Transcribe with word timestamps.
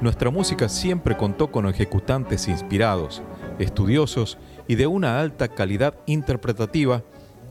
Nuestra 0.00 0.30
música 0.30 0.68
siempre 0.68 1.16
contó 1.16 1.50
con 1.50 1.66
ejecutantes 1.66 2.46
inspirados, 2.46 3.22
estudiosos 3.58 4.38
y 4.68 4.76
de 4.76 4.86
una 4.86 5.18
alta 5.20 5.48
calidad 5.48 5.94
interpretativa, 6.06 7.02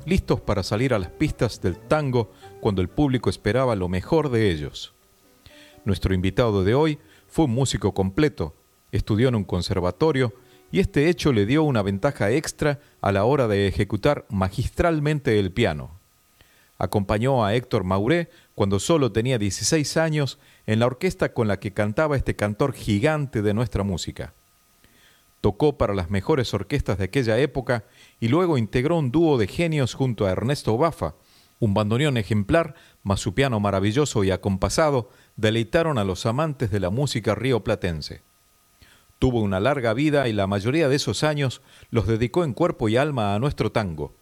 listos 0.06 0.40
para 0.40 0.64
salir 0.64 0.94
a 0.94 1.00
las 1.00 1.09
pistas 1.09 1.62
del 1.62 1.78
tango 1.78 2.32
cuando 2.62 2.82
el 2.82 2.88
público 2.88 3.30
esperaba 3.30 3.76
lo 3.76 3.90
mejor 3.90 4.30
de 4.30 4.52
ellos. 4.52 4.94
Nuestro 5.84 6.14
invitado 6.14 6.64
de 6.64 6.76
hoy 6.76 6.98
fue 7.28 7.45
un 7.45 7.52
músico 7.52 7.94
completo, 7.94 8.56
estudió 8.92 9.28
en 9.28 9.36
un 9.36 9.44
conservatorio 9.44 10.34
y 10.72 10.80
este 10.80 11.10
hecho 11.10 11.34
le 11.34 11.45
dio 11.45 11.64
una 11.64 11.82
ventaja 11.82 12.32
extra 12.32 12.80
a 13.02 13.12
la 13.12 13.26
hora 13.26 13.48
de 13.48 13.67
ejecutar 13.67 14.26
magistralmente 14.30 15.39
el 15.39 15.52
piano. 15.52 15.92
Acompañó 16.78 17.45
a 17.45 17.54
Héctor 17.56 17.84
Mauré 17.84 18.30
cuando 18.56 18.80
solo 18.80 19.11
tenía 19.11 19.38
16 19.38 19.98
años 19.98 20.39
en 20.66 20.80
la 20.80 20.88
orquesta 20.88 21.34
con 21.34 21.48
la 21.48 21.59
que 21.59 21.73
cantaba 21.73 22.17
este 22.17 22.36
cantor 22.36 22.73
gigante 22.73 23.42
de 23.42 23.53
nuestra 23.53 23.84
música. 23.84 24.34
Tocó 25.42 25.78
para 25.78 25.94
las 25.94 26.09
mejores 26.09 26.53
orquestas 26.53 26.98
de 26.98 27.03
aquella 27.03 27.38
época 27.38 27.83
y 28.20 28.30
luego 28.30 28.58
integró 28.58 28.98
un 28.98 29.11
dúo 29.11 29.38
de 29.38 29.48
genios 29.48 29.94
junto 29.94 30.26
a 30.26 30.31
Ernesto 30.31 30.76
Bafa, 30.78 31.16
un 31.59 31.73
bandoneón 31.73 32.17
ejemplar, 32.17 32.76
más 33.03 33.20
su 33.20 33.33
piano 33.33 33.59
maravilloso 33.59 34.23
y 34.23 34.31
acompasado, 34.31 35.09
deleitaron 35.36 35.98
a 35.98 36.03
los 36.03 36.26
amantes 36.26 36.72
de 36.72 36.80
la 36.80 36.89
música 36.89 37.36
rioplatense. 37.36 38.22
Tuvo 39.20 39.42
una 39.42 39.59
larga 39.59 39.94
vida 39.94 40.28
y 40.28 40.33
la 40.33 40.48
mayoría 40.48 40.89
de 40.89 40.95
esos 40.95 41.23
años 41.23 41.61
los 41.89 42.08
dedicó 42.08 42.44
en 42.44 42.53
cuerpo 42.53 42.89
y 42.89 42.98
alma 42.98 43.36
a 43.36 43.39
nuestro 43.39 43.72
tango. 43.72 44.14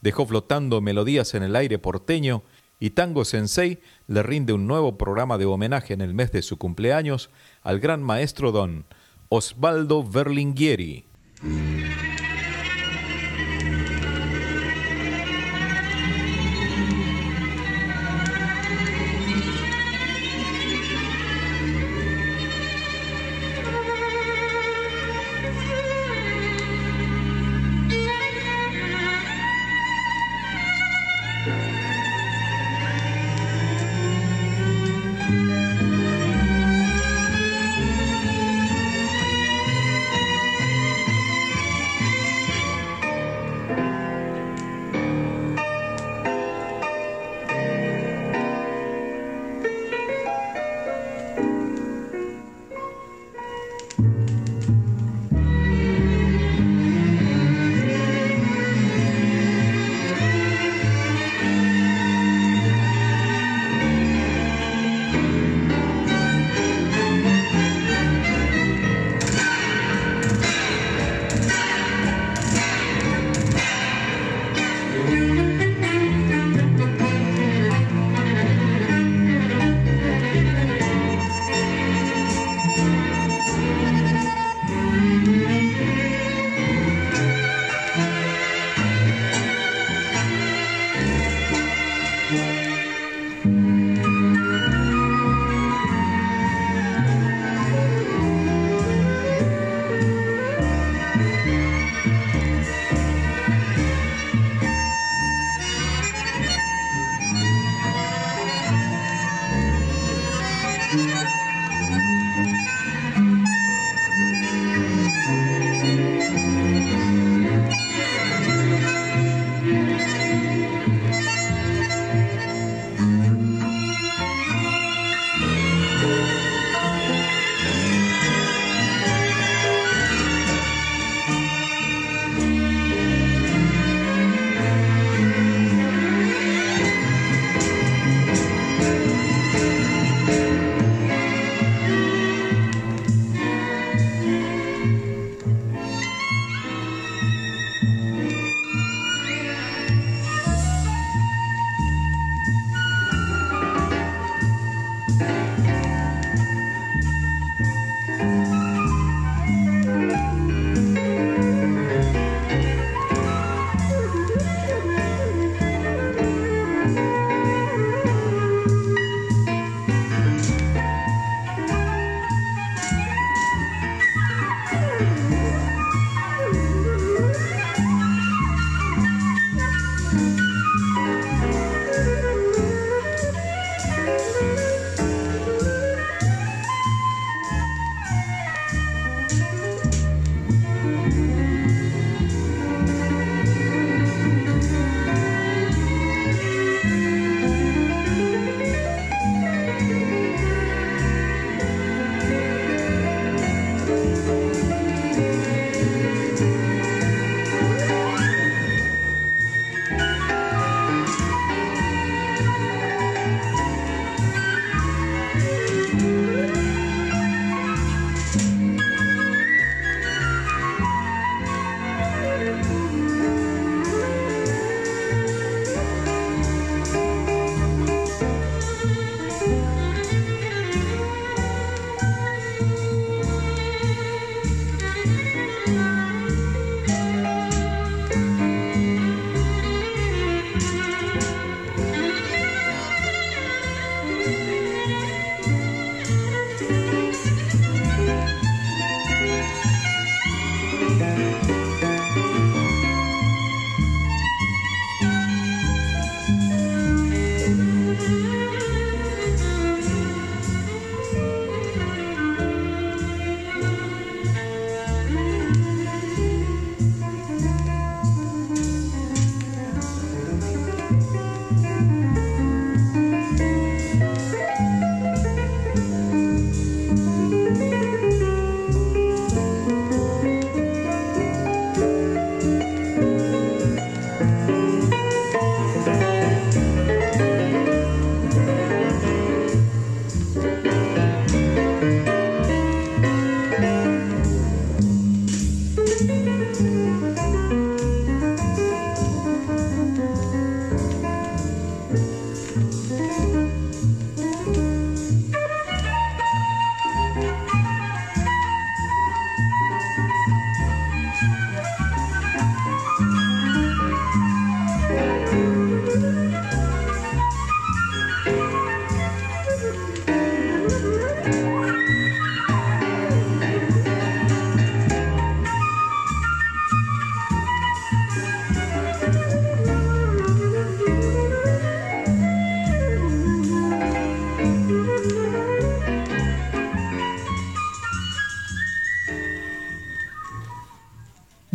Dejó 0.00 0.26
flotando 0.26 0.80
melodías 0.80 1.34
en 1.34 1.42
el 1.42 1.56
aire 1.56 1.78
porteño 1.78 2.42
y 2.82 2.90
Tango 2.90 3.24
Sensei 3.24 3.78
le 4.08 4.24
rinde 4.24 4.52
un 4.52 4.66
nuevo 4.66 4.98
programa 4.98 5.38
de 5.38 5.44
homenaje 5.44 5.94
en 5.94 6.00
el 6.00 6.14
mes 6.14 6.32
de 6.32 6.42
su 6.42 6.58
cumpleaños 6.58 7.30
al 7.62 7.78
gran 7.78 8.02
maestro 8.02 8.50
don 8.50 8.86
Osvaldo 9.28 10.02
Berlinghieri. 10.02 11.04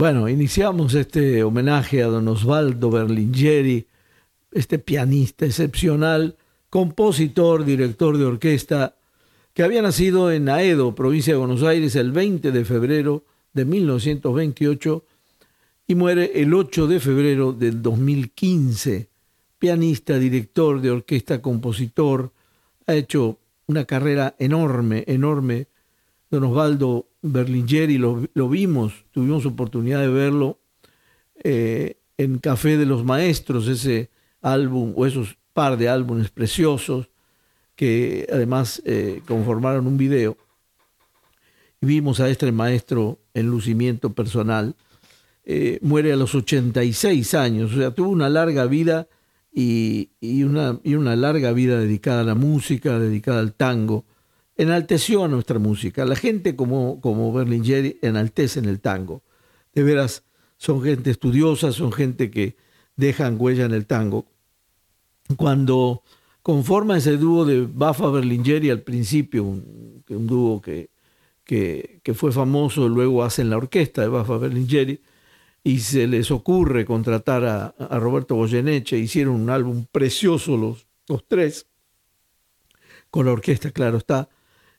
Bueno, 0.07 0.29
iniciamos 0.29 0.93
este 0.93 1.43
homenaje 1.43 2.01
a 2.01 2.07
don 2.07 2.29
Osvaldo 2.29 2.89
Berlingeri, 2.89 3.87
este 4.53 4.79
pianista 4.79 5.45
excepcional, 5.45 6.37
compositor, 6.69 7.65
director 7.65 8.17
de 8.17 8.23
orquesta, 8.23 8.95
que 9.53 9.63
había 9.63 9.81
nacido 9.81 10.31
en 10.31 10.47
Aedo, 10.47 10.95
provincia 10.95 11.33
de 11.33 11.39
Buenos 11.39 11.61
Aires, 11.61 11.97
el 11.97 12.13
20 12.13 12.53
de 12.53 12.63
febrero 12.63 13.25
de 13.51 13.65
1928 13.65 15.03
y 15.87 15.95
muere 15.95 16.31
el 16.35 16.53
8 16.53 16.87
de 16.87 17.01
febrero 17.01 17.51
del 17.51 17.81
2015. 17.81 19.09
Pianista, 19.59 20.17
director 20.17 20.79
de 20.79 20.89
orquesta, 20.89 21.41
compositor, 21.41 22.31
ha 22.85 22.93
hecho 22.93 23.39
una 23.65 23.83
carrera 23.83 24.37
enorme, 24.39 25.03
enorme. 25.05 25.67
Don 26.31 26.45
Osvaldo 26.45 27.09
Berlingeri 27.31 27.97
lo, 27.97 28.27
lo 28.33 28.49
vimos, 28.49 29.05
tuvimos 29.11 29.45
oportunidad 29.45 30.01
de 30.01 30.09
verlo 30.09 30.59
eh, 31.43 31.97
en 32.17 32.39
Café 32.39 32.77
de 32.77 32.85
los 32.85 33.03
Maestros, 33.03 33.67
ese 33.67 34.09
álbum 34.41 34.93
o 34.95 35.05
esos 35.05 35.37
par 35.53 35.77
de 35.77 35.89
álbumes 35.89 36.29
preciosos 36.29 37.09
que 37.75 38.27
además 38.31 38.81
eh, 38.85 39.21
conformaron 39.27 39.87
un 39.87 39.97
video. 39.97 40.35
Y 41.79 41.85
vimos 41.85 42.19
a 42.19 42.27
este 42.27 42.51
maestro 42.51 43.19
en 43.33 43.47
lucimiento 43.47 44.13
personal. 44.13 44.75
Eh, 45.45 45.79
muere 45.81 46.11
a 46.11 46.15
los 46.15 46.33
86 46.35 47.33
años, 47.35 47.71
o 47.73 47.77
sea, 47.77 47.91
tuvo 47.91 48.09
una 48.09 48.29
larga 48.29 48.65
vida 48.65 49.07
y, 49.53 50.09
una, 50.43 50.79
y 50.83 50.95
una 50.95 51.15
larga 51.15 51.53
vida 51.53 51.79
dedicada 51.79 52.21
a 52.21 52.25
la 52.25 52.35
música, 52.35 52.99
dedicada 52.99 53.39
al 53.39 53.53
tango 53.53 54.05
enalteció 54.57 55.23
a 55.23 55.27
nuestra 55.27 55.59
música. 55.59 56.05
La 56.05 56.15
gente 56.15 56.55
como, 56.55 56.99
como 56.99 57.31
Berlingeri 57.31 57.99
enaltece 58.01 58.59
en 58.59 58.65
el 58.65 58.79
tango. 58.79 59.23
De 59.73 59.83
veras, 59.83 60.23
son 60.57 60.81
gente 60.81 61.11
estudiosa, 61.11 61.71
son 61.71 61.91
gente 61.91 62.31
que 62.31 62.57
dejan 62.95 63.37
huella 63.39 63.65
en 63.65 63.73
el 63.73 63.85
tango. 63.85 64.25
Cuando 65.37 66.03
conforma 66.41 66.97
ese 66.97 67.17
dúo 67.17 67.45
de 67.45 67.67
Bafa 67.71 68.09
Berlingeri 68.09 68.69
al 68.69 68.81
principio, 68.81 69.43
un, 69.43 70.03
dúo 70.07 70.61
que, 70.61 70.89
que, 71.43 71.99
que, 72.03 72.13
fue 72.13 72.31
famoso, 72.31 72.89
luego 72.89 73.23
hacen 73.23 73.49
la 73.49 73.57
orquesta 73.57 74.01
de 74.01 74.07
Bafa 74.07 74.37
Berlingeri, 74.37 75.01
y 75.63 75.79
se 75.79 76.07
les 76.07 76.31
ocurre 76.31 76.85
contratar 76.85 77.43
a, 77.43 77.67
a 77.77 77.99
Roberto 77.99 78.35
Goyeneche, 78.35 78.97
hicieron 78.97 79.35
un 79.35 79.49
álbum 79.49 79.85
precioso 79.91 80.55
los, 80.55 80.87
los 81.09 81.27
tres, 81.27 81.67
con 83.09 83.25
la 83.25 83.33
orquesta, 83.33 83.71
claro 83.71 83.97
está, 83.97 84.29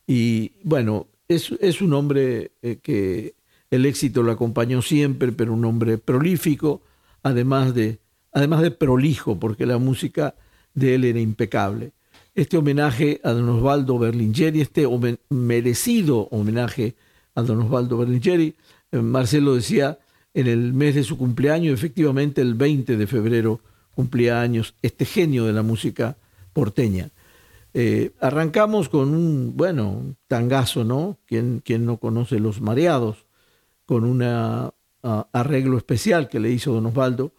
y 0.09 0.53
bueno, 0.65 1.07
es, 1.29 1.53
es 1.61 1.83
un 1.83 1.93
hombre 1.93 2.53
eh, 2.63 2.79
que 2.83 3.35
el 3.71 3.85
éxito 3.85 4.23
lo 4.23 4.33
acompañó 4.33 4.81
siempre, 4.81 5.31
pero 5.33 5.53
un 5.53 5.67
hombre 5.67 5.99
prolífico, 5.99 6.81
además 7.23 7.75
de, 7.75 7.99
además 8.33 8.63
de 8.63 8.71
prolijo, 8.71 9.39
porque 9.39 9.67
la 9.67 9.77
música 9.77 10.35
de 10.73 10.95
él 10.95 11.05
era 11.05 11.21
impecable. 11.21 11.93
Este 12.35 12.57
homenaje 12.57 13.21
a 13.23 13.33
don 13.33 13.51
Osvaldo 13.51 13.99
Berlingeri, 13.99 14.63
este 14.63 14.87
merecido 15.29 16.29
homenaje 16.31 16.95
a 17.35 17.43
don 17.43 17.61
Osvaldo 17.61 17.99
Berlingeri, 17.99 18.55
eh, 18.91 18.99
Marcelo 18.99 19.57
decía, 19.57 19.99
en 20.33 20.47
el 20.47 20.73
mes 20.73 20.95
de 20.95 21.05
su 21.05 21.19
cumpleaños, 21.19 21.75
efectivamente 21.75 22.41
el 22.41 22.55
20 22.55 22.97
de 22.97 23.07
febrero 23.07 23.61
cumplía 23.95 24.41
años 24.41 24.75
este 24.81 25.05
genio 25.05 25.45
de 25.45 25.53
la 25.53 25.63
música 25.63 26.17
porteña. 26.55 27.11
Eh, 27.75 28.13
arrancamos 28.21 28.89
con 28.89 29.15
un, 29.15 29.57
bueno, 29.57 30.17
tangazo, 30.27 30.85
¿no? 30.85 31.19
¿Quién, 31.27 31.63
no 31.81 31.99
conoce 31.99 32.41
Los 32.41 32.61
Mareados? 32.61 33.27
Con 33.85 34.05
un 34.05 34.23
arreglo 35.33 35.79
especial 35.79 36.29
que 36.29 36.41
le 36.41 36.51
hizo 36.51 36.73
Don 36.73 36.87
Osvaldo, 36.87 37.33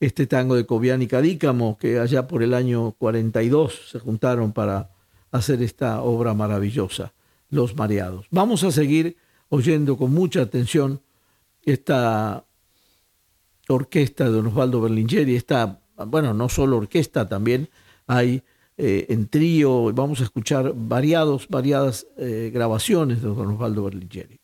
este 0.00 0.26
tango 0.26 0.54
de 0.54 0.66
Cobian 0.66 1.02
y 1.02 1.06
Cadícamo, 1.06 1.76
que 1.76 1.98
allá 1.98 2.28
por 2.28 2.42
el 2.42 2.54
año 2.54 2.92
42 2.92 3.90
se 3.90 3.98
juntaron 3.98 4.52
para 4.52 4.90
hacer 5.30 5.62
esta 5.62 6.02
obra 6.02 6.34
maravillosa, 6.34 7.14
Los 7.50 7.74
Mareados. 7.76 8.26
Vamos 8.30 8.62
a 8.62 8.70
seguir 8.70 9.16
oyendo 9.48 9.96
con 9.96 10.12
mucha 10.12 10.42
atención 10.42 11.00
esta 11.62 12.44
orquesta 13.68 14.24
de 14.24 14.30
Don 14.30 14.46
Osvaldo 14.46 14.80
Berlingeri, 14.80 15.36
esta, 15.36 15.80
bueno, 16.06 16.32
no 16.34 16.48
solo 16.48 16.76
orquesta, 16.76 17.28
también 17.28 17.68
hay 18.06 18.42
eh, 18.78 19.06
en 19.10 19.26
trío. 19.28 19.92
Vamos 19.92 20.20
a 20.20 20.24
escuchar 20.24 20.72
variados, 20.74 21.48
variadas 21.48 22.06
eh, 22.16 22.50
grabaciones 22.54 23.20
de 23.20 23.28
Don 23.28 23.48
Osvaldo 23.48 23.84
Berlingeri. 23.84 24.40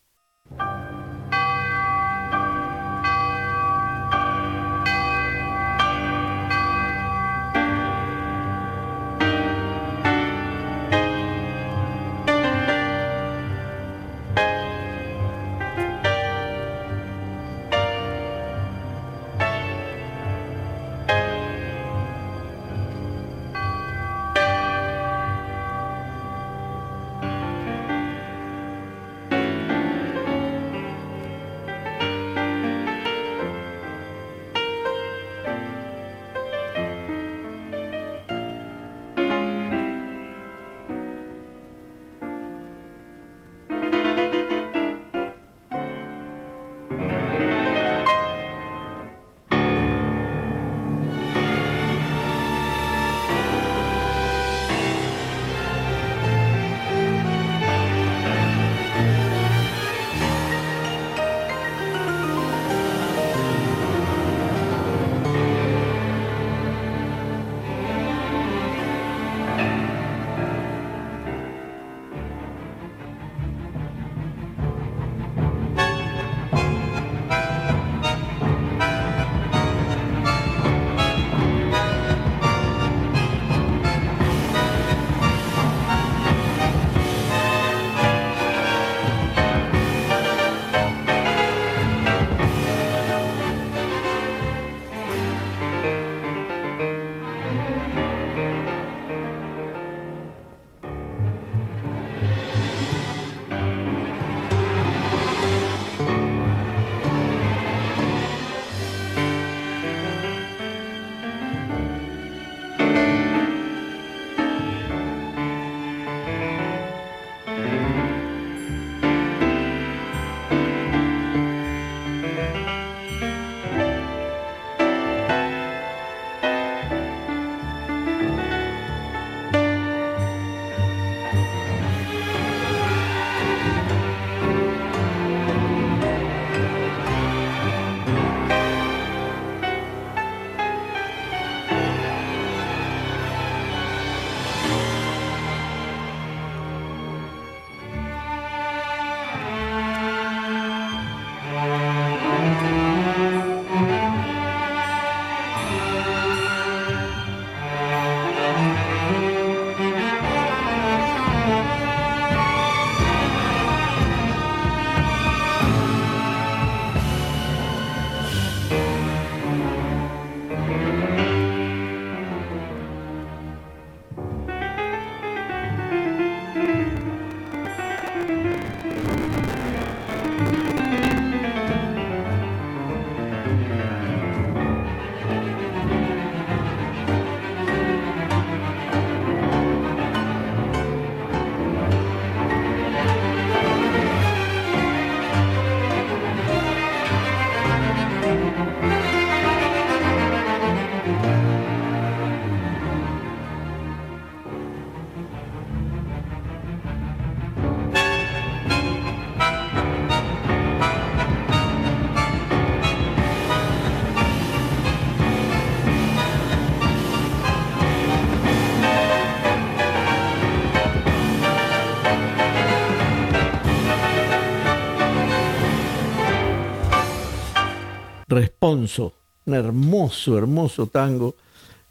Un 228.75 229.55
hermoso, 229.55 230.37
hermoso 230.37 230.87
tango 230.89 231.37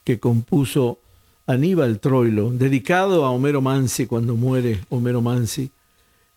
que 0.04 0.20
compuso 0.20 1.00
Aníbal 1.46 2.00
Troilo, 2.00 2.52
dedicado 2.52 3.26
a 3.26 3.32
Homero 3.32 3.62
Mansi 3.62 4.06
cuando 4.06 4.36
muere 4.36 4.84
Homero 4.90 5.22
Mansi. 5.22 5.72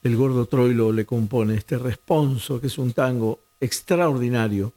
El 0.02 0.16
gordo 0.16 0.46
Troilo 0.46 0.92
le 0.92 1.04
compone 1.04 1.54
este 1.54 1.78
responso, 1.78 2.60
que 2.60 2.68
es 2.68 2.78
un 2.78 2.92
tango 2.92 3.40
extraordinario 3.60 4.72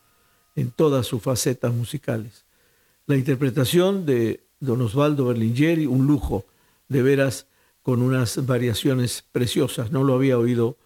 en 0.55 0.71
todas 0.71 1.05
sus 1.05 1.21
facetas 1.21 1.73
musicales. 1.73 2.45
La 3.05 3.15
interpretación 3.15 4.05
de 4.05 4.41
don 4.59 4.81
Osvaldo 4.81 5.25
Berlingeri, 5.25 5.85
un 5.85 6.07
lujo, 6.07 6.45
de 6.87 7.03
veras 7.03 7.45
con 7.83 8.01
unas 8.01 8.45
variaciones 8.45 9.23
preciosas, 9.31 9.91
no 9.91 10.03
lo 10.03 10.15
había 10.15 10.37
oído 10.37 10.77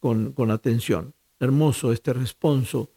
con, 0.00 0.32
con 0.32 0.50
atención. 0.50 1.14
Hermoso 1.40 1.92
este 1.92 2.12
responso 2.12 2.90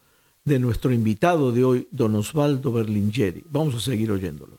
de 0.50 0.60
nuestro 0.60 0.92
invitado 0.92 1.54
de 1.54 1.64
hoy, 1.64 1.88
don 1.92 2.16
Osvaldo 2.16 2.74
Berlingeri. 2.74 3.46
Vamos 3.50 3.76
a 3.76 3.80
seguir 3.80 4.12
oyéndolo. 4.12 4.59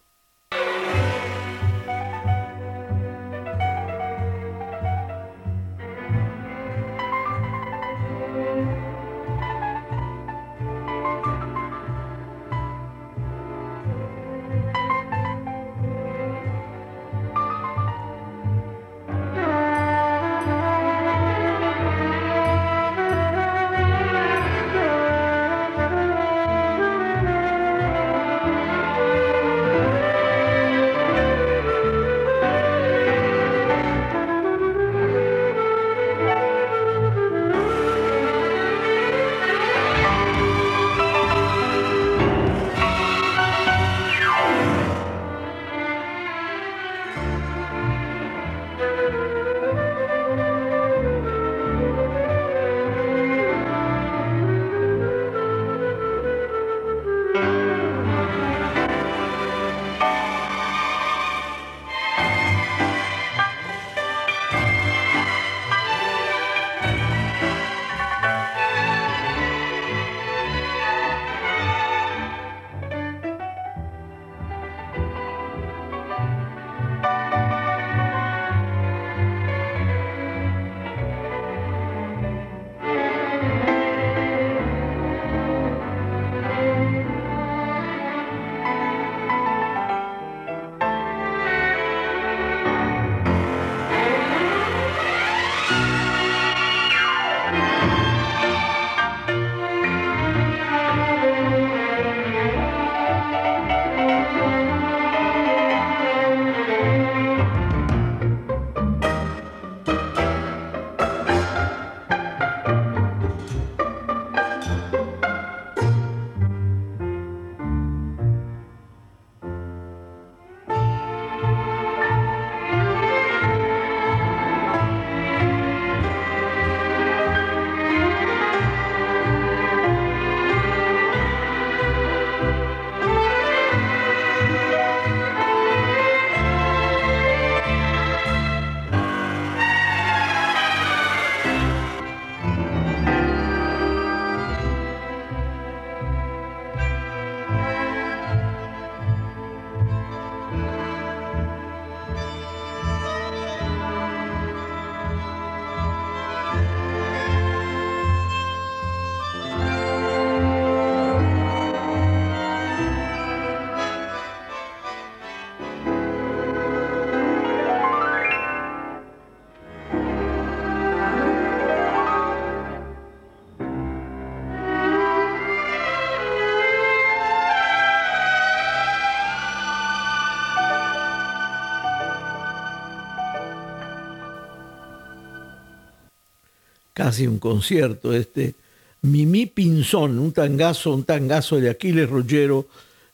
Casi 187.00 187.26
un 187.26 187.38
concierto, 187.38 188.12
este 188.12 188.54
Mimi 189.00 189.46
Pinzón, 189.46 190.18
un 190.18 190.32
tangazo, 190.32 190.92
un 190.92 191.04
tangazo 191.04 191.56
de 191.56 191.70
Aquiles 191.70 192.10
Rollero 192.10 192.66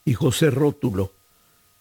y 0.04 0.12
José 0.12 0.50
Rótulo, 0.50 1.12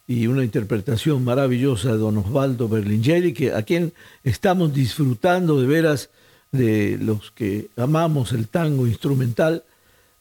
y 0.06 0.28
una 0.28 0.44
interpretación 0.44 1.24
maravillosa 1.24 1.94
de 1.94 1.98
don 1.98 2.20
Osvaldo 2.20 2.70
Berlingeri, 2.70 3.34
que, 3.34 3.54
a 3.54 3.64
quien 3.64 3.92
estamos 4.24 4.72
disfrutando 4.72 5.60
de 5.60 5.66
veras 5.66 6.12
de 6.52 7.00
los 7.02 7.32
que 7.32 7.70
amamos 7.76 8.34
el 8.34 8.50
tango 8.50 8.86
instrumental 8.86 9.64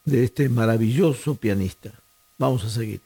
de 0.07 0.25
este 0.25 0.49
maravilloso 0.49 1.35
pianista. 1.35 1.93
Vamos 2.39 2.65
a 2.65 2.71
seguir. 2.71 3.03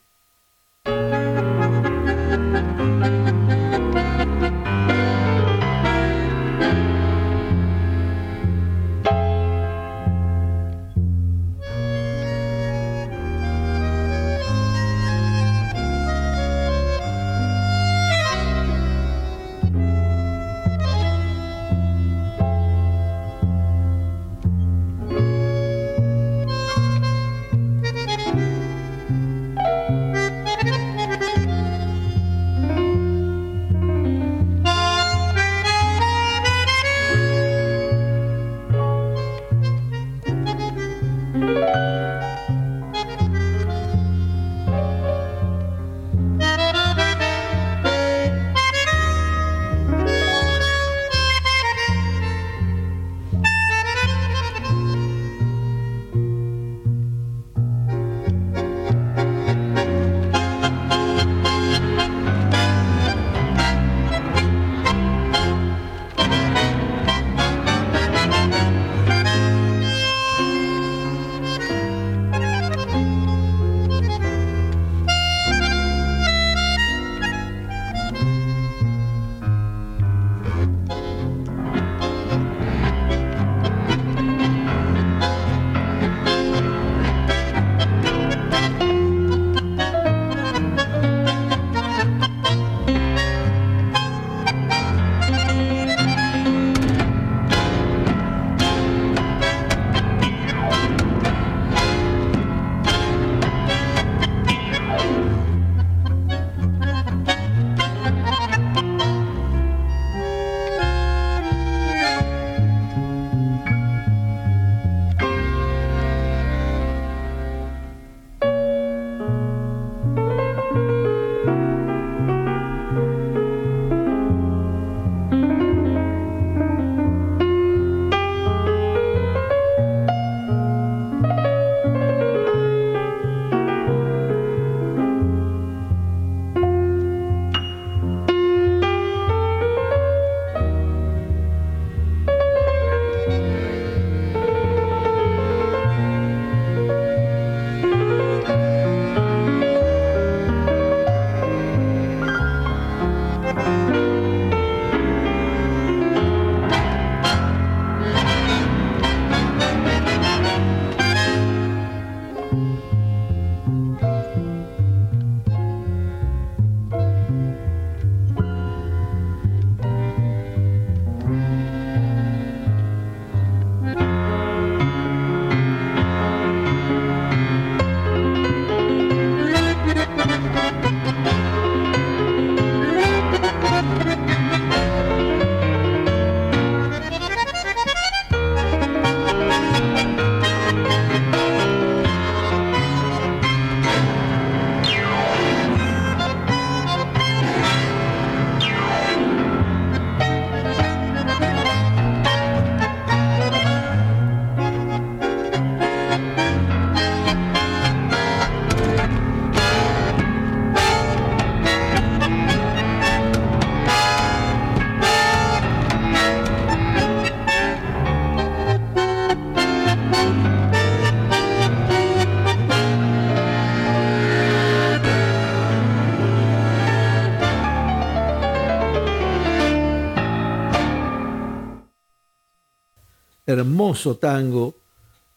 Hermoso 233.48 234.16
tango, 234.16 234.74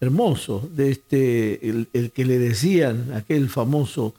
hermoso, 0.01 0.69
de 0.73 0.91
este, 0.91 1.69
el, 1.69 2.11
que 2.11 2.25
le 2.25 2.37
decían 2.39 3.13
aquel 3.13 3.49
famoso 3.49 4.13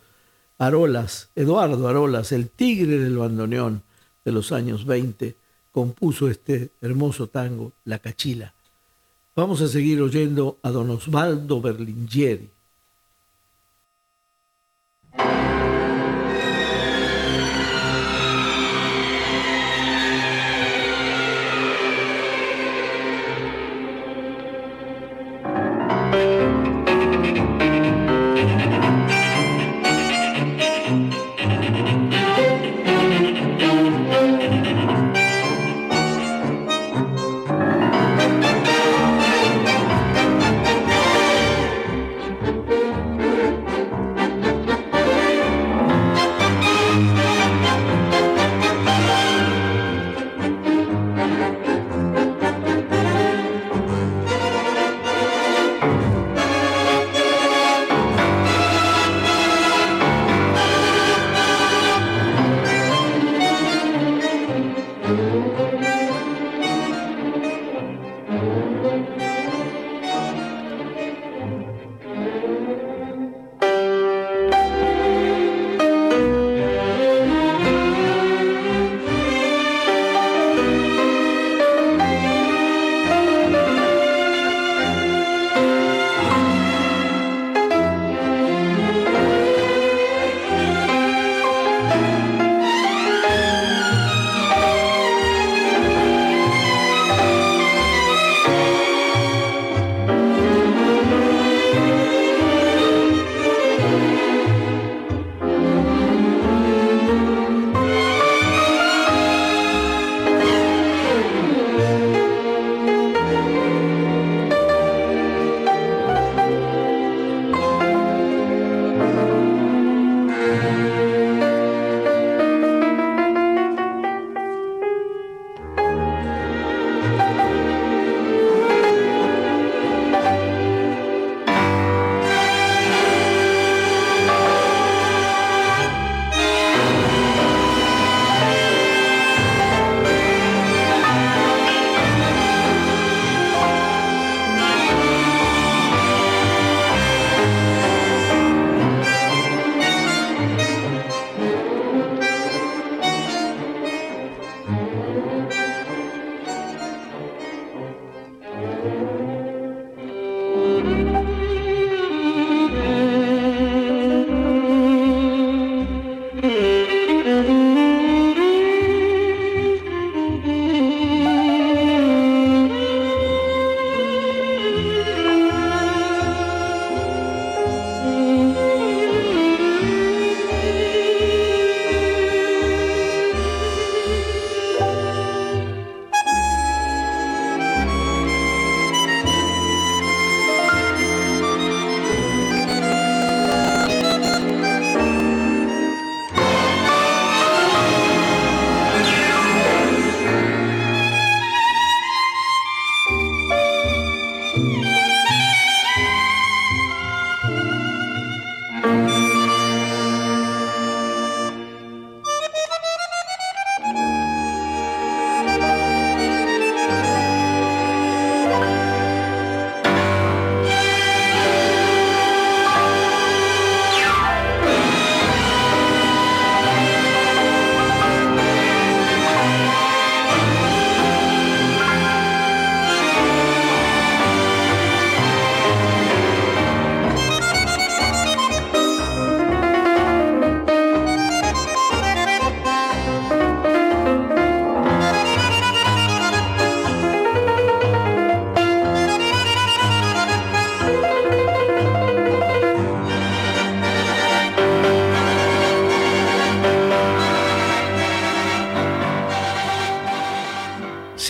Arolas, 0.57 1.29
Eduardo 1.37 1.87
Arolas, 1.89 2.33
el 2.33 2.49
tigre 2.49 2.99
del 2.99 3.19
bandoneón 3.19 3.83
de 4.25 4.33
los 4.33 4.51
años 4.51 4.87
20, 4.87 5.37
compuso 5.73 6.29
este 6.29 6.71
hermoso 6.81 7.27
tango, 7.27 7.73
La 7.85 7.99
Cachila. 7.99 8.55
Vamos 9.37 9.61
a 9.61 9.69
seguir 9.69 10.01
oyendo 10.01 10.59
a 10.63 10.71
don 10.71 10.89
Osvaldo 10.91 11.61
Berlingieri. 11.61 12.49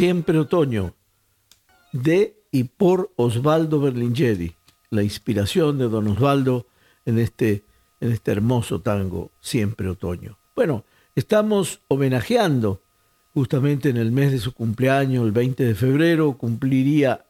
Siempre 0.02 0.36
Otoño, 0.36 0.96
de 1.92 2.34
y 2.50 2.64
por 2.64 3.12
Osvaldo 3.14 3.78
Berlingeri, 3.80 4.52
la 4.90 5.04
inspiración 5.04 5.78
de 5.78 5.88
don 5.88 6.08
Osvaldo 6.08 6.66
en 7.06 7.20
este, 7.20 7.62
en 8.00 8.10
este 8.10 8.32
hermoso 8.32 8.80
tango, 8.80 9.30
Siempre 9.40 9.88
Otoño. 9.88 10.38
Bueno, 10.56 10.84
estamos 11.14 11.82
homenajeando 11.86 12.82
justamente 13.32 13.90
en 13.90 13.96
el 13.96 14.10
mes 14.10 14.32
de 14.32 14.40
su 14.40 14.52
cumpleaños, 14.54 15.24
el 15.24 15.30
20 15.30 15.62
de 15.62 15.74
febrero, 15.76 16.32
cumpliría 16.32 17.24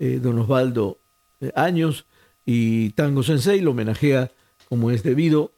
eh, 0.00 0.18
don 0.20 0.36
Osvaldo 0.40 0.98
eh, 1.40 1.52
años 1.54 2.06
y 2.44 2.90
Tango 2.90 3.22
Sensei 3.22 3.60
lo 3.60 3.70
homenajea 3.70 4.32
como 4.68 4.90
es 4.90 5.04
debido 5.04 5.52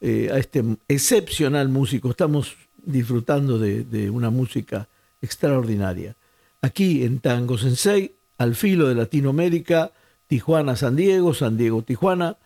eh, 0.00 0.30
a 0.32 0.38
este 0.38 0.62
excepcional 0.86 1.68
músico. 1.68 2.08
Estamos 2.08 2.56
disfrutando 2.84 3.58
de, 3.58 3.82
de 3.82 4.10
una 4.10 4.30
música 4.30 4.86
extraordinaria. 5.20 6.16
Aquí 6.60 7.04
en 7.04 7.20
Tango 7.20 7.58
Sensei, 7.58 8.14
al 8.36 8.54
filo 8.54 8.88
de 8.88 8.94
Latinoamérica, 8.94 9.92
Tijuana, 10.26 10.76
San 10.76 10.96
Diego, 10.96 11.34
San 11.34 11.56
Diego, 11.56 11.82
Tijuana, 11.82 12.36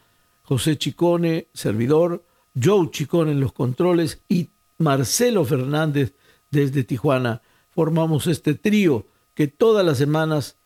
José 0.42 0.76
Chicone, 0.76 1.48
servidor, 1.52 2.24
Joe 2.61 2.90
Chicone 2.90 3.32
en 3.32 3.40
los 3.40 3.52
controles 3.52 4.20
y 4.28 4.50
Marcelo 4.78 5.44
Fernández 5.44 6.14
desde 6.50 6.85
Tijuana. 6.85 7.42
Formamos 7.70 8.26
este 8.26 8.54
trío 8.54 9.06
que 9.35 9.48
todas 9.48 9.85
las 9.85 9.98
semanas 9.98 10.56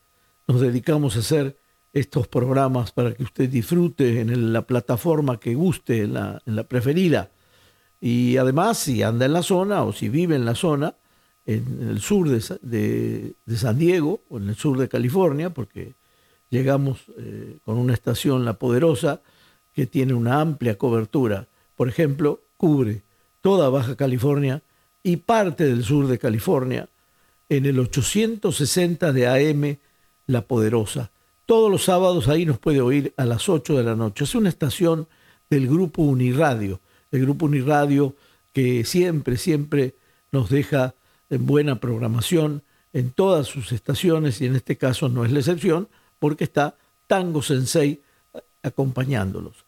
nos 0.47 0.61
dedicamos 0.61 1.17
a 1.17 1.21
hacer 1.21 1.57
estos 1.93 2.29
programas 2.29 2.93
para 2.93 3.15
que 3.15 3.23
usted 3.23 3.49
disfrute 3.49 4.21
en 4.21 4.53
la 4.53 4.67
plataforma 4.67 5.41
que 5.41 5.55
guste, 5.55 6.03
en 6.03 6.15
la, 6.15 6.43
en 6.45 6.57
la 6.57 6.65
preferida. 6.65 7.31
Y 8.01 8.37
además, 8.37 8.79
si 8.79 9.03
anda 9.03 9.25
en 9.25 9.33
la 9.33 9.43
zona 9.43 9.83
o 9.85 9.93
si 9.93 10.09
vive 10.09 10.37
en 10.37 10.45
la 10.45 10.55
zona, 10.55 10.97
en 11.47 11.89
el 11.91 12.01
sur 12.01 12.29
de, 12.29 13.35
San 13.57 13.79
Diego 13.79 14.21
o 14.29 14.39
en 14.39 14.49
el 14.49 14.57
sur 14.57 14.79
de 14.79 14.89
California, 14.89 15.51
porque 15.51 15.95
llegamos 16.51 17.05
eh, 17.17 17.59
con 17.65 17.79
una 17.79 17.95
estación 17.95 18.45
La 18.45 18.55
Poderosa 18.55 19.21
que 19.73 19.87
tiene 19.87 20.15
una 20.15 20.41
amplia 20.41 20.77
cobertura. 20.77 21.47
Por 21.77 21.89
ejemplo, 21.89 22.41
cubre 22.57 23.03
toda 23.41 23.69
Baja 23.69 23.95
California 23.95 24.63
y 25.03 25.19
parte 25.19 25.65
del 25.65 25.85
sur 25.85 26.09
de 26.09 26.19
California 26.19 26.89
en 27.49 27.65
el 27.65 27.79
860 27.79 29.13
de 29.13 29.27
AM 29.29 29.79
La 30.27 30.43
Poderosa. 30.43 31.13
Todos 31.45 31.71
los 31.71 31.85
sábados 31.85 32.27
ahí 32.27 32.45
nos 32.45 32.59
puede 32.59 32.81
oír 32.81 33.15
a 33.17 33.25
las 33.25 33.49
8 33.49 33.77
de 33.77 33.85
la 33.85 33.95
noche. 33.95 34.25
Es 34.25 34.35
una 34.35 34.49
estación 34.49 35.07
del 35.49 35.69
grupo 35.69 36.03
Uniradio, 36.03 36.81
el 37.13 37.21
grupo 37.21 37.47
Uniradio 37.47 38.17
que 38.53 38.85
siempre, 38.85 39.37
siempre 39.37 39.95
nos 40.33 40.51
deja 40.51 40.97
en 41.31 41.47
buena 41.47 41.81
programación 41.81 42.63
en 42.93 43.11
todas 43.11 43.47
sus 43.47 43.73
estaciones 43.73 44.41
y 44.41 44.47
en 44.47 44.57
este 44.57 44.77
caso 44.77 45.09
no 45.09 45.25
es 45.25 45.33
la 45.33 45.41
excepción 45.41 45.89
porque 46.19 46.45
está 46.45 46.77
Tango 47.07 47.43
Sensei 47.43 48.01
acompañándolos. 48.63 49.65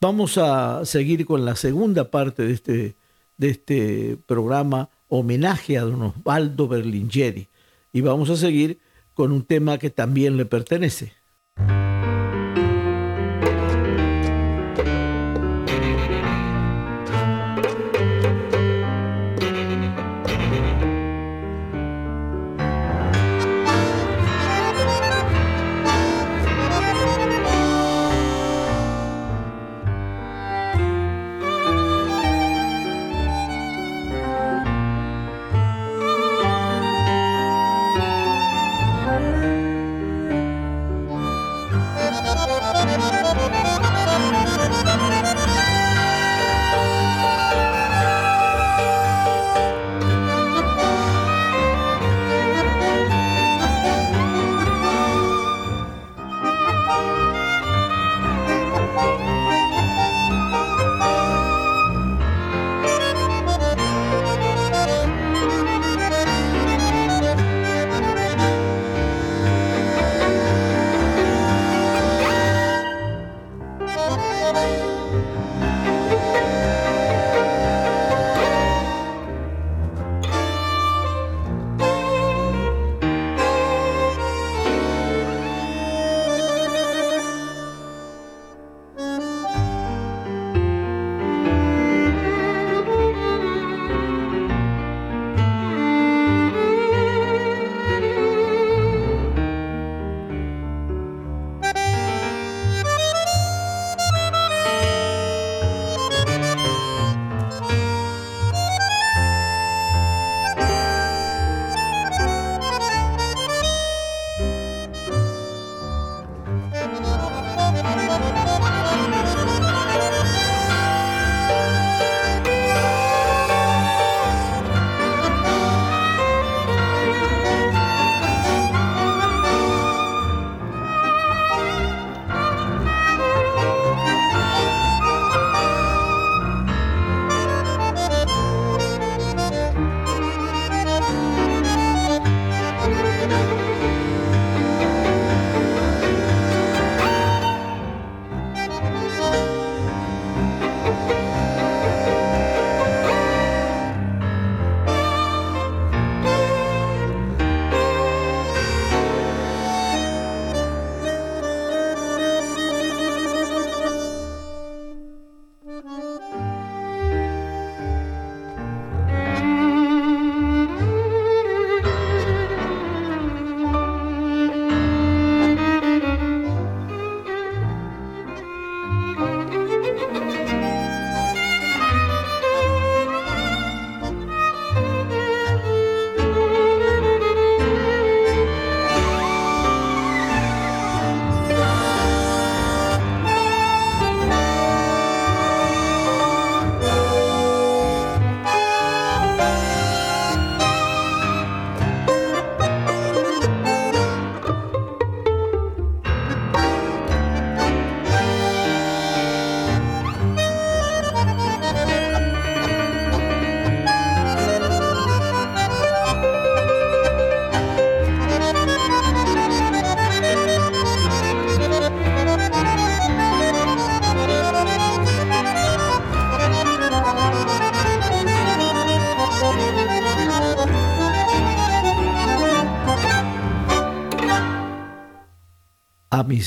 Vamos 0.00 0.38
a 0.38 0.84
seguir 0.86 1.26
con 1.26 1.44
la 1.44 1.56
segunda 1.56 2.10
parte 2.10 2.42
de 2.44 2.52
este, 2.52 2.96
de 3.36 3.48
este 3.50 4.18
programa, 4.26 4.88
homenaje 5.08 5.76
a 5.76 5.82
don 5.82 6.02
Osvaldo 6.02 6.68
Berlingeri, 6.68 7.48
y 7.92 8.00
vamos 8.00 8.30
a 8.30 8.36
seguir 8.36 8.78
con 9.12 9.32
un 9.32 9.44
tema 9.44 9.78
que 9.78 9.90
también 9.90 10.36
le 10.38 10.46
pertenece. 10.46 11.12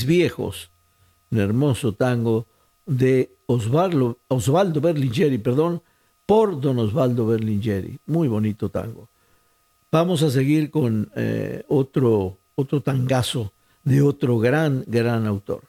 Viejos, 0.02 0.70
un 1.30 1.38
hermoso 1.38 1.92
tango 1.92 2.46
de 2.86 3.30
Osvaldo, 3.46 4.18
Osvaldo 4.28 4.80
Berlingeri, 4.80 5.38
perdón, 5.38 5.82
por 6.26 6.60
don 6.60 6.78
Osvaldo 6.78 7.26
Berlingeri. 7.26 7.98
Muy 8.06 8.28
bonito 8.28 8.68
tango. 8.68 9.08
Vamos 9.92 10.22
a 10.22 10.30
seguir 10.30 10.70
con 10.70 11.10
eh, 11.14 11.64
otro, 11.68 12.38
otro 12.56 12.80
tangazo 12.80 13.52
de 13.84 14.02
otro 14.02 14.38
gran, 14.38 14.82
gran 14.88 15.26
autor. 15.26 15.62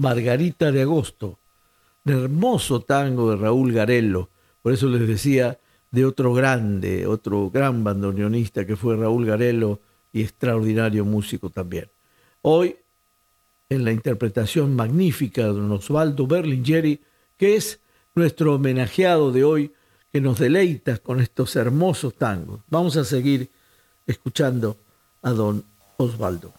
Margarita 0.00 0.72
de 0.72 0.80
Agosto, 0.82 1.38
hermoso 2.06 2.80
tango 2.80 3.30
de 3.30 3.36
Raúl 3.36 3.72
Garello. 3.72 4.30
Por 4.62 4.72
eso 4.72 4.88
les 4.88 5.06
decía 5.06 5.58
de 5.90 6.06
otro 6.06 6.32
grande, 6.32 7.06
otro 7.06 7.50
gran 7.50 7.84
bandoneonista 7.84 8.66
que 8.66 8.76
fue 8.76 8.96
Raúl 8.96 9.26
Garello 9.26 9.80
y 10.10 10.22
extraordinario 10.22 11.04
músico 11.04 11.50
también. 11.50 11.88
Hoy, 12.40 12.76
en 13.68 13.84
la 13.84 13.92
interpretación 13.92 14.74
magnífica 14.74 15.42
de 15.42 15.48
don 15.48 15.70
Osvaldo 15.70 16.26
Berlingeri, 16.26 17.00
que 17.36 17.56
es 17.56 17.80
nuestro 18.14 18.54
homenajeado 18.54 19.32
de 19.32 19.44
hoy, 19.44 19.72
que 20.10 20.22
nos 20.22 20.38
deleita 20.38 20.96
con 20.96 21.20
estos 21.20 21.54
hermosos 21.56 22.14
tangos. 22.14 22.60
Vamos 22.68 22.96
a 22.96 23.04
seguir 23.04 23.50
escuchando 24.06 24.78
a 25.20 25.30
don 25.30 25.62
Osvaldo. 25.98 26.54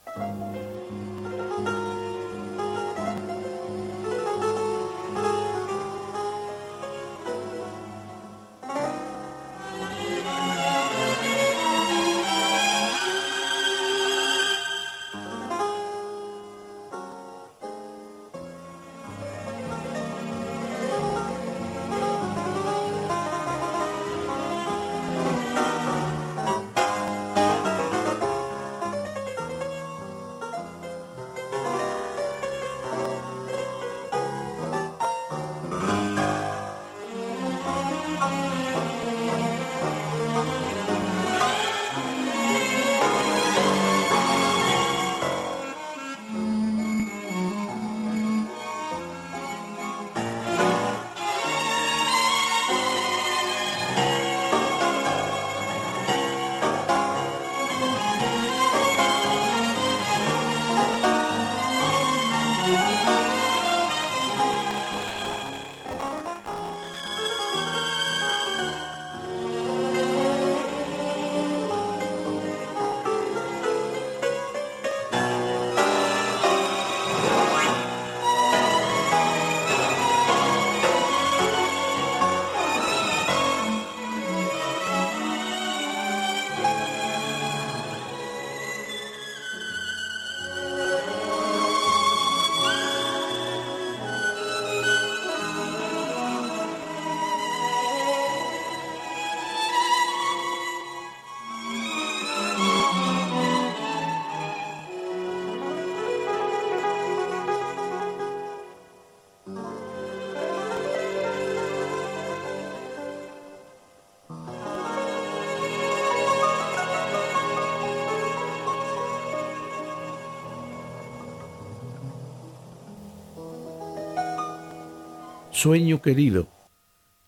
Sueño 125.62 126.02
querido. 126.02 126.48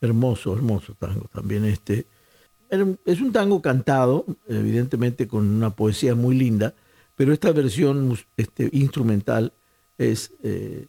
Hermoso, 0.02 0.56
hermoso 0.56 0.96
tango 0.98 1.30
también 1.32 1.66
este. 1.66 2.08
Es 3.06 3.22
un 3.22 3.32
tango 3.32 3.62
cantado, 3.62 4.26
evidentemente 4.48 5.28
con 5.28 5.48
una 5.48 5.70
poesía 5.70 6.16
muy 6.16 6.36
linda, 6.36 6.74
pero 7.16 7.32
esta 7.32 7.52
versión 7.52 8.18
este, 8.36 8.70
instrumental 8.72 9.54
es 10.00 10.32
eh, 10.42 10.88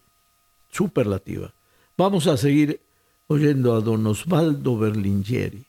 superlativa. 0.70 1.52
Vamos 1.98 2.28
a 2.28 2.38
seguir 2.38 2.80
oyendo 3.26 3.74
a 3.74 3.82
don 3.82 4.06
Osvaldo 4.06 4.78
Berlingeri. 4.78 5.66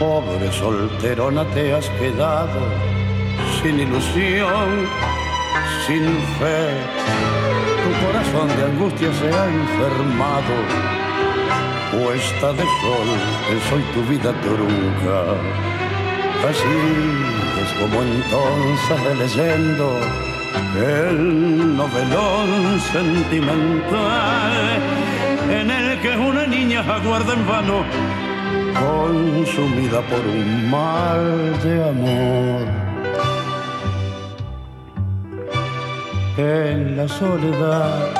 Pobre 0.00 0.50
solterona 0.50 1.44
te 1.52 1.74
has 1.74 1.86
quedado 2.00 2.60
sin 3.60 3.80
ilusión, 3.80 4.88
sin 5.86 6.04
fe. 6.38 6.60
Tu 7.82 7.90
corazón 8.06 8.48
de 8.56 8.64
angustia 8.64 9.12
se 9.12 9.26
ha 9.26 9.44
enfermado. 9.44 10.54
Puesta 11.92 12.50
de 12.54 12.62
sol, 12.80 13.08
soy 13.68 13.82
tu 13.92 14.00
vida 14.10 14.32
trunca. 14.40 15.18
Así 16.48 16.76
es 17.62 17.70
como 17.78 18.00
entonces 18.02 19.18
leyendo 19.18 20.00
el 20.78 21.76
novelón 21.76 22.80
sentimental 22.90 24.52
en 25.50 25.70
el 25.70 26.00
que 26.00 26.16
una 26.16 26.46
niña 26.46 26.80
aguarda 26.80 27.34
en 27.34 27.46
vano 27.46 27.84
consumida 28.72 30.00
por 30.02 30.20
un 30.20 30.70
mal 30.70 31.58
de 31.62 31.88
amor. 31.88 32.66
En 36.36 36.96
la 36.96 37.08
soledad 37.08 38.14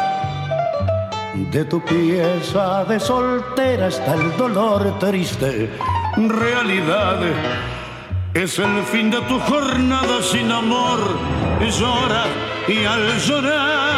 de 1.53 1.65
tu 1.65 1.81
pieza 1.81 2.85
de 2.85 3.01
soltera 3.01 3.89
está 3.89 4.15
el 4.15 4.37
dolor 4.37 4.99
triste, 4.99 5.71
realidad. 6.17 7.19
Es 8.35 8.59
el 8.59 8.83
fin 8.85 9.11
de 9.11 9.21
tu 9.23 9.39
jornada 9.41 10.23
sin 10.23 10.51
amor, 10.53 11.01
llora 11.61 12.25
y 12.69 12.85
al 12.85 13.19
llorar 13.19 13.91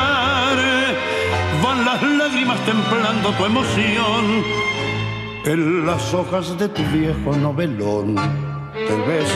van 1.62 1.84
las 1.84 2.02
lágrimas 2.02 2.58
templando 2.64 3.30
tu 3.30 3.44
emoción 3.44 4.44
en 5.44 5.84
las 5.86 6.14
hojas 6.14 6.56
de 6.58 6.68
tu 6.68 6.82
viejo 6.92 7.34
novelón 7.36 8.14
te 8.72 8.96
ves 9.06 9.28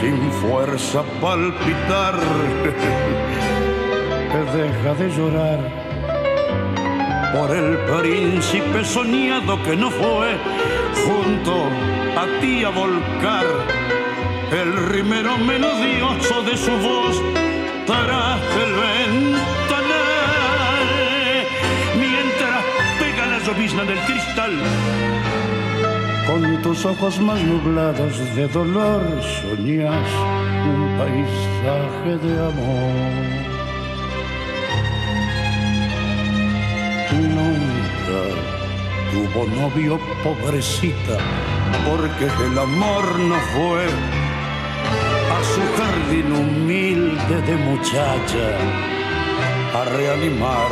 sin 0.00 0.30
fuerza 0.32 1.02
palpitar. 1.20 2.14
Te 4.30 4.38
deja 4.58 4.94
de 4.94 5.10
llorar 5.10 5.58
por 7.34 7.50
el 7.56 7.76
príncipe 7.78 8.84
soñado 8.84 9.60
que 9.64 9.76
no 9.76 9.90
fue 9.90 10.38
junto 11.04 11.64
a 12.16 12.40
ti 12.40 12.62
a 12.62 12.68
volcar 12.70 13.44
el 14.52 14.88
rimero 14.88 15.36
melodioso 15.38 16.42
de 16.42 16.56
su 16.56 16.70
voz 16.70 17.20
tras 17.86 18.40
el 18.62 18.72
ventanal 18.72 19.96
mientras 21.98 22.64
pega 23.00 23.26
la 23.26 23.38
llovizna 23.40 23.84
del 23.84 23.98
cristal 24.00 24.52
con 26.30 26.62
tus 26.62 26.84
ojos 26.84 27.20
más 27.20 27.42
nublados 27.42 28.18
de 28.36 28.46
dolor 28.46 29.02
soñas 29.20 30.08
un 30.72 30.82
paisaje 30.98 32.12
de 32.24 32.34
amor. 32.50 32.94
Nunca 37.34 38.22
tuvo 39.10 39.40
novio 39.60 39.98
pobrecita, 40.22 41.16
porque 41.88 42.26
el 42.46 42.58
amor 42.58 43.04
no 43.18 43.38
fue 43.54 43.86
a 45.36 45.40
su 45.52 45.62
jardín 45.78 46.32
humilde 46.32 47.42
de 47.48 47.56
muchacha 47.56 48.46
a 49.74 49.84
reanimar 49.96 50.70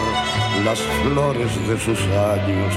las 0.64 0.80
flores 1.02 1.50
de 1.68 1.76
sus 1.80 2.00
años 2.34 2.74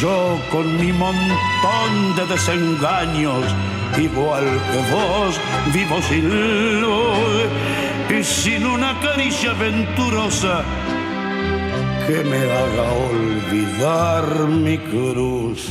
yo 0.00 0.38
con 0.50 0.76
mi 0.78 0.92
montón 0.92 2.16
de 2.16 2.26
desengaños, 2.26 3.44
igual 3.98 4.44
que 4.44 4.78
vos, 4.92 5.40
vivo 5.72 6.00
sin 6.02 6.80
luz 6.80 7.46
y 8.10 8.22
sin 8.22 8.66
una 8.66 8.98
caricia 9.00 9.50
aventurosa 9.50 10.62
que 12.06 12.22
me 12.22 12.36
haga 12.36 12.92
olvidar 13.10 14.46
mi 14.46 14.78
cruz. 14.78 15.68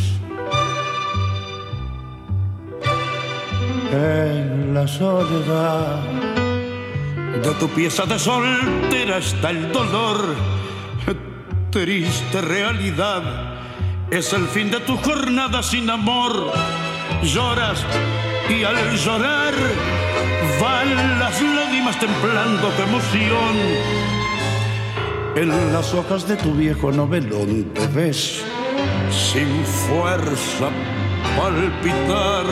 En 3.91 4.74
la 4.74 4.88
soledad 4.88 6.01
de 7.41 7.51
tu 7.59 7.70
pieza 7.70 8.05
de 8.05 8.20
soltera 8.20 9.20
está 9.20 9.51
el 9.51 9.72
dolor, 9.72 10.36
triste 11.72 12.41
realidad 12.41 13.53
es 14.18 14.32
el 14.32 14.47
fin 14.47 14.70
de 14.70 14.80
tu 14.80 14.95
jornada 14.97 15.64
sin 15.64 15.89
amor. 15.89 16.51
Lloras 17.24 17.84
y 18.47 18.64
al 18.64 18.95
llorar 18.95 19.53
van 20.61 21.20
las 21.20 21.41
lágrimas 21.41 21.99
templando 21.99 22.70
tu 22.70 22.82
emoción. 22.84 23.55
En 25.36 25.74
las 25.74 25.93
hojas 25.95 26.28
de 26.28 26.36
tu 26.36 26.53
viejo 26.53 26.91
novelón 26.91 27.72
te 27.74 27.88
ves 27.88 28.43
sin 29.09 29.66
fuerza 29.66 30.70
palpitar. 31.36 32.45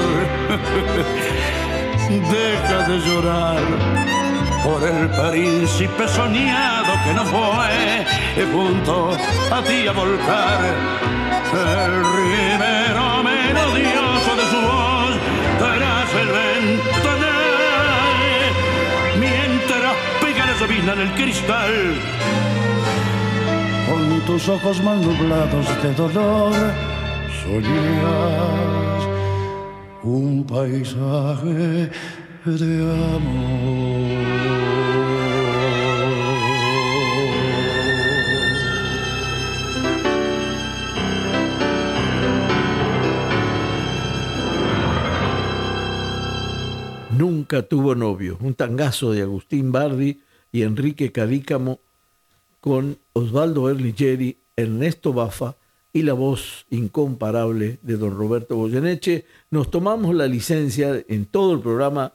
Deja 2.09 2.88
de 2.89 2.99
llorar 3.07 3.62
por 4.64 4.84
el 4.84 5.09
príncipe 5.09 6.07
soñado 6.07 6.93
que 7.03 7.14
no 7.14 7.24
fue 7.26 8.05
junto 8.51 9.12
a 9.51 9.62
ti 9.62 9.88
a 9.88 9.91
volcar 9.91 11.31
el 11.54 12.04
ribero 12.16 13.24
melodioso 13.24 14.36
de 14.36 14.45
su 14.52 14.62
voz 14.62 15.14
tras 15.60 16.14
el 16.22 16.28
ventanal, 16.28 17.38
mientras 19.20 19.95
pega 20.22 20.45
la 20.45 20.56
sabina 20.58 20.93
en 20.93 20.99
el 21.02 21.12
cristal. 21.16 21.74
Con 23.89 24.22
tus 24.22 24.47
ojos 24.47 24.82
mal 24.84 25.02
nublados 25.02 25.68
de 25.84 25.93
dolor, 25.93 26.54
soñas 27.43 29.02
un 30.04 30.45
paisaje 30.45 31.89
de 32.45 33.16
amor. 33.16 33.81
Tuvo 47.52 47.95
novio, 47.95 48.38
un 48.39 48.54
tangazo 48.54 49.12
de 49.12 49.24
Agustín 49.24 49.74
Bardi 49.74 50.22
y 50.54 50.62
Enrique 50.62 51.12
Cadícamo 51.12 51.80
con 52.62 52.97
Osvaldo 53.12 53.64
Berligeri, 53.64 54.38
Ernesto 54.56 55.12
Bafa 55.12 55.56
y 55.91 56.04
la 56.04 56.14
voz 56.14 56.66
incomparable 56.70 57.78
de 57.82 57.97
don 57.97 58.16
Roberto 58.18 58.56
Goyeneche. 58.56 59.26
Nos 59.49 59.70
tomamos 59.70 60.16
la 60.16 60.28
licencia 60.28 61.04
en 61.10 61.26
todo 61.26 61.54
el 61.54 61.60
programa 61.60 62.14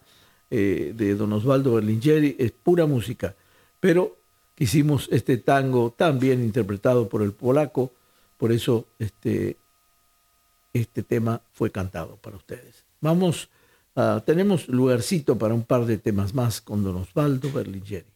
eh, 0.50 0.94
de 0.96 1.14
don 1.14 1.34
Osvaldo 1.34 1.74
Berlingeri, 1.74 2.36
es 2.38 2.52
pura 2.52 2.86
música, 2.86 3.34
pero 3.78 4.16
hicimos 4.58 5.06
este 5.12 5.36
tango 5.36 5.92
tan 5.94 6.18
bien 6.18 6.42
interpretado 6.42 7.10
por 7.10 7.20
el 7.20 7.32
polaco, 7.32 7.92
por 8.38 8.52
eso 8.52 8.86
este, 8.98 9.58
este 10.72 11.02
tema 11.02 11.42
fue 11.52 11.70
cantado 11.70 12.16
para 12.22 12.38
ustedes. 12.38 12.84
Vamos 13.02 13.50
Ah, 13.98 14.22
tenemos 14.26 14.68
lugarcito 14.68 15.38
para 15.38 15.54
un 15.54 15.64
par 15.64 15.86
de 15.86 15.96
temas 15.96 16.34
más 16.34 16.60
con 16.60 16.84
don 16.84 16.96
Osvaldo 16.96 17.50
Berlingeri. 17.50 18.15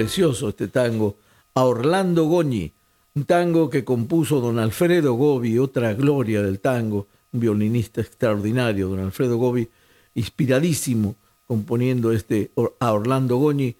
Precioso 0.00 0.48
este 0.48 0.68
tango, 0.68 1.16
a 1.52 1.64
Orlando 1.64 2.24
Goñi, 2.24 2.72
un 3.16 3.24
tango 3.24 3.68
que 3.68 3.84
compuso 3.84 4.40
don 4.40 4.58
Alfredo 4.58 5.12
Gobi, 5.12 5.58
otra 5.58 5.92
gloria 5.92 6.40
del 6.40 6.58
tango, 6.58 7.06
un 7.34 7.40
violinista 7.40 8.00
extraordinario, 8.00 8.88
don 8.88 9.00
Alfredo 9.00 9.36
Gobi, 9.36 9.68
inspiradísimo 10.14 11.16
componiendo 11.46 12.12
este 12.12 12.50
a 12.78 12.92
Orlando 12.92 13.36
Goñi 13.36 13.76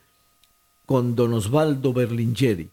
con 0.85 1.16
don 1.16 1.33
Osvaldo 1.33 1.95
Berlingeri. 1.95 2.68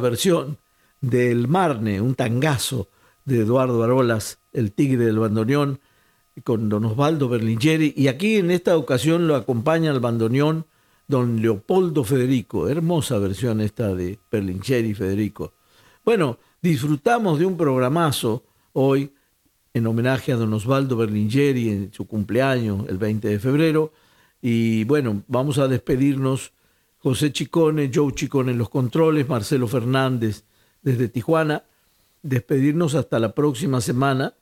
Versión 0.00 0.58
del 1.00 1.48
Marne, 1.48 2.00
un 2.00 2.14
tangazo 2.14 2.88
de 3.24 3.40
Eduardo 3.40 3.82
Arolas, 3.82 4.38
el 4.52 4.72
tigre 4.72 5.04
del 5.04 5.18
bandoneón, 5.18 5.80
con 6.44 6.68
don 6.68 6.84
Osvaldo 6.84 7.28
Berlingeri. 7.28 7.94
Y 7.96 8.08
aquí 8.08 8.36
en 8.36 8.50
esta 8.50 8.76
ocasión 8.76 9.26
lo 9.26 9.36
acompaña 9.36 9.90
al 9.90 10.00
bandoneón 10.00 10.66
don 11.08 11.40
Leopoldo 11.40 12.04
Federico. 12.04 12.68
Hermosa 12.68 13.18
versión 13.18 13.60
esta 13.60 13.94
de 13.94 14.18
Berlingeri 14.30 14.94
Federico. 14.94 15.54
Bueno, 16.04 16.38
disfrutamos 16.60 17.38
de 17.38 17.46
un 17.46 17.56
programazo 17.56 18.44
hoy 18.72 19.12
en 19.72 19.86
homenaje 19.86 20.32
a 20.32 20.36
don 20.36 20.52
Osvaldo 20.52 20.96
Berlingeri 20.96 21.70
en 21.70 21.92
su 21.92 22.06
cumpleaños, 22.06 22.88
el 22.88 22.98
20 22.98 23.28
de 23.28 23.38
febrero. 23.38 23.92
Y 24.40 24.84
bueno, 24.84 25.22
vamos 25.28 25.58
a 25.58 25.68
despedirnos 25.68 26.52
José 27.06 27.30
Chicone, 27.30 27.88
Joe 27.94 28.12
Chicone 28.12 28.50
en 28.50 28.58
los 28.58 28.68
controles, 28.68 29.28
Marcelo 29.28 29.68
Fernández 29.68 30.42
desde 30.82 31.06
Tijuana. 31.06 31.62
Despedirnos 32.24 32.96
hasta 32.96 33.20
la 33.20 33.32
próxima 33.32 33.80
semana 33.80 34.34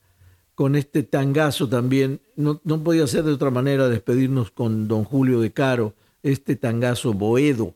con 0.55 0.75
este 0.75 1.03
tangazo 1.03 1.69
también. 1.69 2.23
No, 2.37 2.63
no 2.65 2.83
podía 2.83 3.07
ser 3.07 3.25
de 3.25 3.33
otra 3.33 3.51
manera 3.51 3.91
despedirnos 3.91 4.51
con 4.51 4.89
don 4.89 5.05
Julio 5.05 5.43
de 5.43 5.53
Caro, 5.53 5.93
este 6.23 6.57
tangazo 6.57 7.13
Boedo, 7.13 7.75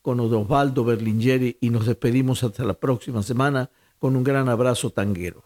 con 0.00 0.18
Osvaldo 0.18 0.82
Berlingeri 0.82 1.58
y 1.60 1.68
nos 1.68 1.84
despedimos 1.84 2.42
hasta 2.42 2.64
la 2.64 2.72
próxima 2.72 3.22
semana 3.22 3.68
con 3.98 4.16
un 4.16 4.24
gran 4.24 4.48
abrazo 4.48 4.88
tanguero. 4.88 5.44